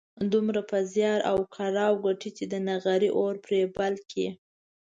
[0.31, 4.27] دومره په زيار او کړاو ګټي چې د نغري اور پرې بل کړي.